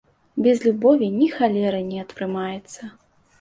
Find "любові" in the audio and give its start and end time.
0.67-1.09